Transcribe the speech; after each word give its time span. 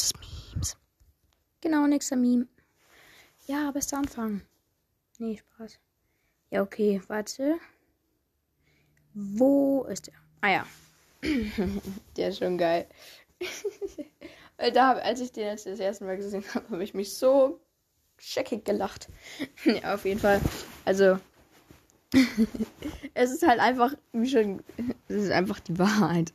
des 0.00 0.12
Memes. 0.14 0.76
Genau, 1.60 1.86
nächster 1.86 2.16
Meme. 2.16 2.46
Ja, 3.46 3.70
bester 3.70 3.98
Anfang. 3.98 4.42
Nee, 5.18 5.38
Spaß. 5.38 5.78
Ja, 6.50 6.62
okay, 6.62 7.00
warte. 7.08 7.58
Wo 9.14 9.84
ist 9.84 10.06
der? 10.06 10.14
Ah 10.40 10.50
ja. 10.50 10.66
der 12.16 12.28
ist 12.28 12.38
schon 12.38 12.58
geil. 12.58 12.86
da, 14.74 14.92
als 14.92 15.20
ich 15.20 15.32
den 15.32 15.46
jetzt 15.46 15.66
das 15.66 15.80
erste 15.80 16.04
Mal 16.04 16.16
gesehen 16.16 16.44
habe, 16.54 16.68
habe 16.70 16.84
ich 16.84 16.94
mich 16.94 17.16
so 17.16 17.60
scheckig 18.18 18.64
gelacht. 18.64 19.08
ja, 19.64 19.94
auf 19.94 20.04
jeden 20.04 20.20
Fall. 20.20 20.40
Also, 20.84 21.18
es 23.14 23.30
ist 23.32 23.46
halt 23.46 23.60
einfach, 23.60 23.94
wie 24.12 24.28
schon, 24.28 24.62
es 25.08 25.24
ist 25.24 25.30
einfach 25.30 25.60
die 25.60 25.78
Wahrheit. 25.78 26.32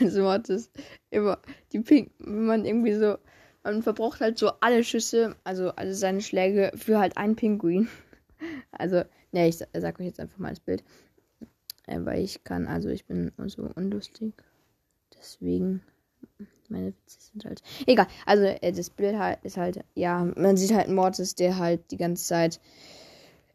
Also, 0.00 0.22
Mortis, 0.22 0.70
immer, 1.10 1.38
die 1.72 1.80
Pink, 1.80 2.10
wenn 2.18 2.46
man 2.46 2.64
irgendwie 2.64 2.94
so, 2.94 3.16
man 3.62 3.82
verbraucht 3.82 4.20
halt 4.20 4.38
so 4.38 4.50
alle 4.60 4.82
Schüsse, 4.84 5.36
also 5.44 5.70
alle 5.70 5.94
seine 5.94 6.20
Schläge 6.20 6.72
für 6.74 6.98
halt 6.98 7.16
einen 7.16 7.36
Pinguin. 7.36 7.88
Also, 8.72 9.02
ne, 9.32 9.48
ich 9.48 9.58
sag 9.58 10.00
euch 10.00 10.06
jetzt 10.06 10.20
einfach 10.20 10.38
mal 10.38 10.48
das 10.48 10.60
Bild. 10.60 10.82
Äh, 11.86 12.04
weil 12.04 12.22
ich 12.22 12.42
kann, 12.44 12.66
also 12.66 12.88
ich 12.88 13.04
bin 13.04 13.32
so 13.46 13.68
unlustig. 13.74 14.32
Deswegen, 15.18 15.82
meine 16.68 16.88
Witze 16.88 17.20
sind 17.20 17.44
halt. 17.44 17.62
Egal, 17.86 18.06
also 18.26 18.44
äh, 18.44 18.72
das 18.72 18.90
Bild 18.90 19.18
halt 19.18 19.40
ist 19.42 19.56
halt, 19.56 19.84
ja, 19.94 20.24
man 20.36 20.56
sieht 20.56 20.72
halt 20.72 20.88
Mortis, 20.88 21.34
der 21.34 21.58
halt 21.58 21.90
die 21.90 21.96
ganze 21.96 22.24
Zeit 22.24 22.60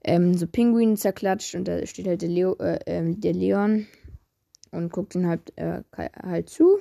ähm, 0.05 0.35
so 0.37 0.45
Pinguine 0.45 0.95
zerklatscht 0.95 1.55
und 1.55 1.67
da 1.67 1.85
steht 1.85 2.07
halt 2.07 2.21
der, 2.21 2.29
Leo, 2.29 2.55
äh, 2.59 2.79
ähm, 2.85 3.19
der 3.19 3.33
Leon 3.33 3.87
und 4.71 4.91
guckt 4.91 5.15
ihn 5.15 5.27
halt, 5.27 5.51
äh, 5.57 5.81
halt 5.97 6.49
zu. 6.49 6.79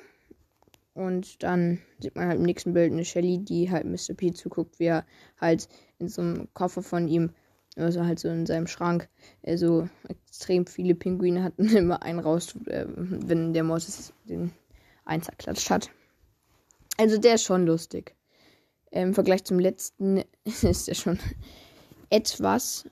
Und 0.93 1.41
dann 1.43 1.79
sieht 1.99 2.15
man 2.15 2.27
halt 2.27 2.37
im 2.37 2.45
nächsten 2.45 2.73
Bild 2.73 2.93
eine 2.93 3.03
Shelly, 3.03 3.39
die 3.39 3.69
halt 3.69 3.85
Mr. 3.85 4.13
P 4.15 4.31
zuguckt, 4.31 4.79
wie 4.79 4.85
er 4.85 5.05
halt 5.41 5.67
in 5.97 6.07
so 6.07 6.21
einem 6.21 6.47
Koffer 6.53 6.83
von 6.83 7.07
ihm, 7.07 7.31
also 7.75 8.05
halt 8.05 8.19
so 8.19 8.29
in 8.29 8.45
seinem 8.45 8.67
Schrank, 8.67 9.09
äh, 9.41 9.57
so 9.57 9.89
extrem 10.07 10.67
viele 10.67 10.93
Pinguine 10.93 11.43
hat 11.43 11.53
und 11.57 11.73
immer 11.73 12.03
einen 12.03 12.19
raus, 12.19 12.55
äh, 12.67 12.85
wenn 12.87 13.53
der 13.53 13.63
Mortis 13.63 14.13
den 14.25 14.51
einen 15.03 15.23
zerklatscht 15.23 15.69
hat. 15.71 15.89
Also 16.97 17.17
der 17.17 17.35
ist 17.35 17.43
schon 17.43 17.65
lustig. 17.65 18.15
Im 18.91 19.15
Vergleich 19.15 19.43
zum 19.43 19.59
letzten 19.59 20.23
ist 20.43 20.87
der 20.87 20.93
schon 20.93 21.19
etwas 22.11 22.85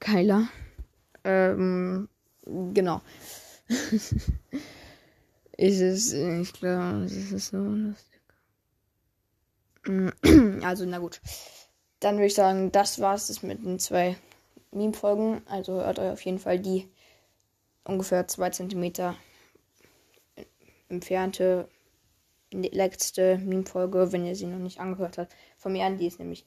geiler. 0.00 0.48
Ähm, 1.24 2.08
genau. 2.44 3.00
ist 5.56 5.80
es, 5.80 6.12
ich 6.12 6.52
glaube, 6.52 7.04
es 7.04 7.32
ist 7.32 7.48
so 7.48 7.58
lustig. 7.58 8.20
Also, 10.62 10.84
na 10.84 10.98
gut. 10.98 11.20
Dann 12.00 12.16
würde 12.16 12.26
ich 12.26 12.34
sagen, 12.34 12.72
das 12.72 13.00
war's 13.00 13.28
das 13.28 13.42
mit 13.42 13.64
den 13.64 13.78
zwei 13.78 14.16
Meme-Folgen. 14.72 15.42
Also 15.46 15.74
hört 15.74 15.98
euch 15.98 16.12
auf 16.12 16.20
jeden 16.22 16.38
Fall 16.38 16.58
die 16.58 16.88
ungefähr 17.84 18.26
zwei 18.28 18.50
Zentimeter 18.50 19.16
entfernte 20.88 21.68
letzte 22.52 23.38
Meme-Folge, 23.38 24.12
wenn 24.12 24.26
ihr 24.26 24.36
sie 24.36 24.46
noch 24.46 24.58
nicht 24.58 24.80
angehört 24.80 25.18
habt, 25.18 25.34
von 25.56 25.72
mir 25.72 25.84
an. 25.84 25.98
Die 25.98 26.06
ist 26.06 26.18
nämlich, 26.18 26.44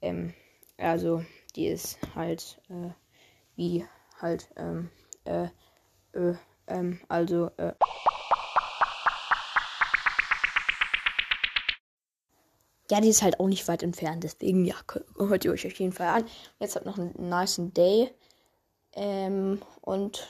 ähm, 0.00 0.32
also, 0.76 1.24
die 1.56 1.66
ist 1.66 1.98
halt, 2.14 2.60
äh, 2.68 2.90
wie 3.56 3.86
halt, 4.20 4.48
ähm, 4.56 4.90
äh, 5.24 5.48
äh, 6.12 6.34
ähm, 6.66 7.00
also, 7.08 7.50
äh. 7.56 7.74
Ja, 12.90 13.00
die 13.00 13.08
ist 13.08 13.22
halt 13.22 13.40
auch 13.40 13.48
nicht 13.48 13.68
weit 13.68 13.82
entfernt, 13.82 14.22
deswegen, 14.24 14.66
ja, 14.66 14.74
hört 15.16 15.44
ihr 15.44 15.52
euch 15.52 15.66
auf 15.66 15.72
jeden 15.74 15.92
Fall 15.92 16.08
an. 16.08 16.24
Jetzt 16.58 16.76
habt 16.76 16.84
noch 16.84 16.98
einen 16.98 17.28
nice 17.28 17.58
Day. 17.58 18.12
Ähm, 18.94 19.62
und 19.80 20.28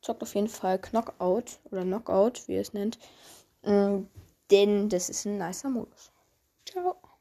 zockt 0.00 0.22
auf 0.22 0.34
jeden 0.34 0.48
Fall 0.48 0.78
Knockout 0.78 1.58
oder 1.70 1.82
Knockout, 1.82 2.46
wie 2.46 2.54
ihr 2.54 2.60
es 2.62 2.72
nennt. 2.72 2.98
Ähm, 3.62 4.08
denn 4.50 4.88
das 4.88 5.10
ist 5.10 5.26
ein 5.26 5.38
nicer 5.38 5.68
Modus. 5.68 6.12
Ciao. 6.64 6.96